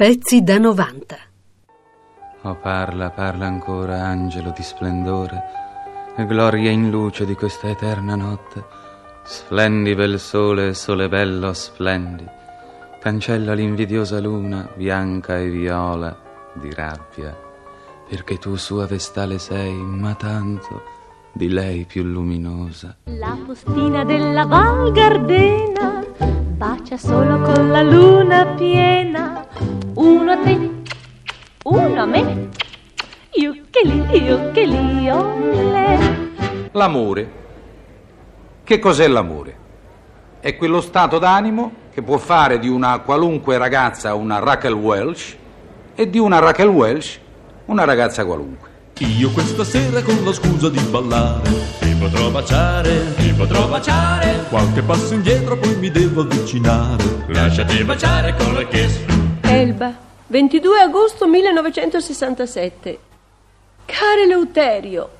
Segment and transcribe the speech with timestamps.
[0.00, 1.16] Pezzi da 90.
[2.44, 5.42] Oh, parla, parla ancora, angelo di splendore,
[6.16, 8.64] e gloria in luce di questa eterna notte.
[9.24, 12.24] Splendi bel sole, sole bello, splendi.
[12.98, 16.18] Cancella l'invidiosa luna, bianca e viola,
[16.54, 17.36] di rabbia,
[18.08, 20.82] perché tu sua vestale sei, ma tanto
[21.30, 22.96] di lei più luminosa.
[23.04, 26.02] La postina della Val Gardena
[26.56, 29.79] bacia solo con la luna piena.
[30.00, 30.70] Uno a te,
[31.64, 32.48] uno a me.
[33.32, 36.68] Io che lì, io che lì, olle.
[36.72, 37.30] L'amore.
[38.64, 39.56] Che cos'è l'amore?
[40.40, 45.36] È quello stato d'animo che può fare di una qualunque ragazza una Raquel Welch
[45.94, 47.20] e di una Raquel Welch
[47.66, 48.68] una ragazza qualunque.
[49.00, 54.82] Io questa sera con la scusa di ballare Ti potrò baciare, ti potrò baciare Qualche
[54.82, 59.19] passo indietro poi mi devo avvicinare Lasciati baciare con la kiss
[59.52, 59.92] Elba,
[60.28, 62.98] 22 agosto 1967.
[63.84, 65.10] Care Leuterio,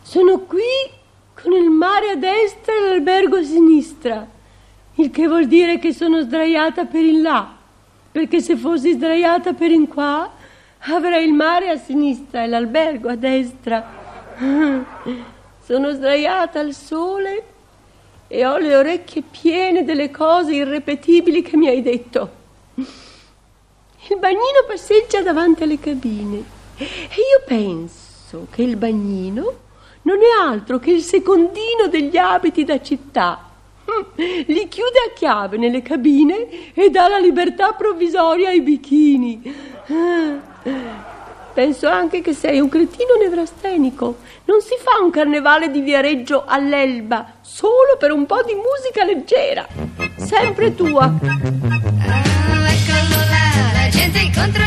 [0.00, 0.62] sono qui
[1.34, 4.26] con il mare a destra e l'albergo a sinistra,
[4.94, 7.54] il che vuol dire che sono sdraiata per in là,
[8.10, 10.30] perché se fossi sdraiata per in qua
[10.78, 13.98] avrei il mare a sinistra e l'albergo a destra.
[15.62, 17.44] Sono sdraiata al sole
[18.26, 22.38] e ho le orecchie piene delle cose irrepetibili che mi hai detto.
[24.08, 26.42] Il bagnino passeggia davanti alle cabine
[26.76, 29.52] e io penso che il bagnino
[30.02, 33.50] non è altro che il secondino degli abiti da città.
[34.16, 39.42] Li chiude a chiave nelle cabine e dà la libertà provvisoria ai bichini.
[41.52, 44.16] Penso anche che sei un cretino nevrastenico.
[44.44, 49.66] Non si fa un carnevale di Viareggio all'Elba solo per un po' di musica leggera.
[50.16, 51.89] Sempre tua.
[54.12, 54.59] gente contra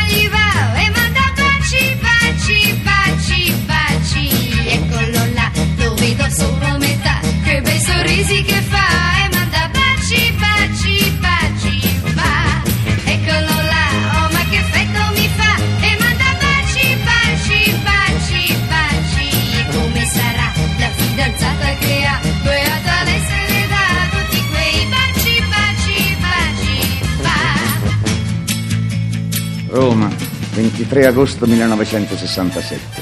[29.73, 30.07] Roma,
[30.53, 33.01] 23 agosto 1967.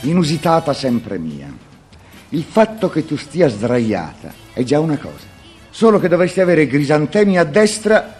[0.00, 1.46] Inusitata sempre mia.
[2.30, 5.28] Il fatto che tu stia sdraiata è già una cosa.
[5.70, 8.18] Solo che dovresti avere grisantemi a destra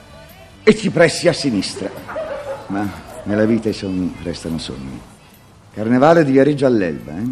[0.63, 1.91] e cipressi a sinistra.
[2.69, 2.89] Ma
[3.25, 5.01] nella vita i sogni restano sogni.
[5.75, 7.29] Carnevale di Viareggio all'Elba, eh?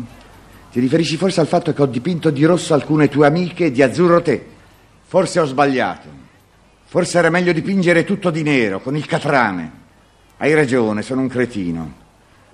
[0.73, 3.81] Ti riferisci forse al fatto che ho dipinto di rosso alcune tue amiche e di
[3.81, 4.45] azzurro te?
[5.05, 6.19] Forse ho sbagliato.
[6.91, 9.73] Forse era meglio dipingere tutto di nero, con il catrame.
[10.39, 12.07] Hai ragione, sono un cretino.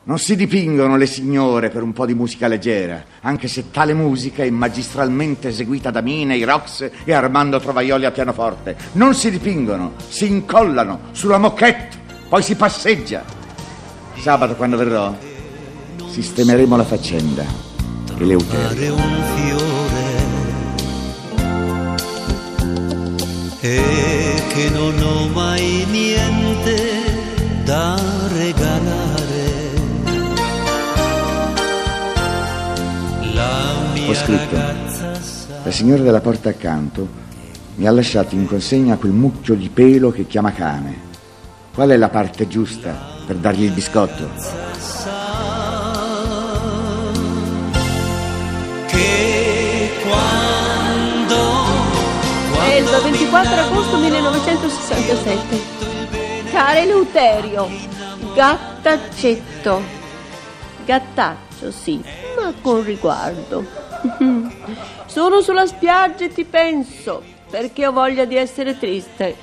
[0.07, 4.43] Non si dipingono le signore per un po' di musica leggera, anche se tale musica
[4.43, 8.77] è magistralmente eseguita da Mina, i Rox e Armando Trovaioli al pianoforte.
[8.95, 11.97] Non si dipingono, si incollano sulla moquette,
[12.29, 13.23] poi si passeggia.
[14.17, 15.17] Sabato, quando verrò,
[16.09, 17.45] sistemeremo la faccenda.
[18.19, 19.54] Eleuterio.
[23.67, 27.99] E che non ho mai niente da
[28.31, 29.73] regalare.
[33.33, 34.57] La mia Ho scritto.
[35.63, 37.09] La signora della porta accanto
[37.77, 41.13] mi ha lasciato in consegna quel mucchio di pelo che chiama cane.
[41.73, 44.74] Qual è la parte giusta per dargli il biscotto?
[52.95, 55.61] Mi 24 agosto 1967.
[56.49, 57.69] Care Eleuterio,
[58.35, 59.83] gattaccetto.
[60.85, 62.01] Gattaccio, sì,
[62.37, 63.65] ma con riguardo.
[65.07, 69.37] Sono sulla spiaggia e ti penso, perché ho voglia di essere triste.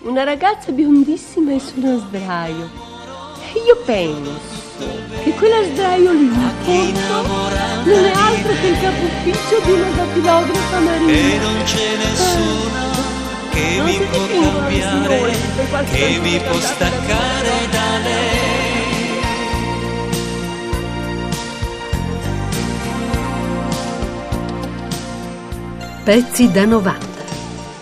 [0.00, 2.70] Una ragazza biondissima e su uno sdraio.
[3.52, 4.88] E io penso
[5.22, 6.90] che quella sdraio lì è
[8.90, 11.42] altro che il capo ufficio di una dapilografa e marina.
[11.42, 12.90] non c'è nessuno
[13.50, 18.68] che Non mi si può cambiare, signore che mi può staccare da lei.
[26.02, 27.06] Pezzi da 90.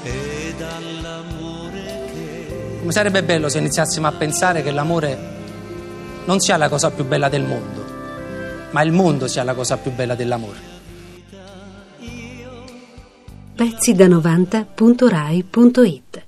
[0.02, 5.36] E dall'amore che Come sarebbe bello se iniziassimo a pensare che l'amore
[6.24, 7.84] non sia la cosa più bella del mondo,
[8.70, 10.77] ma il mondo sia la cosa più bella dell'amore.
[13.58, 16.27] Pezzi da 90.rai.it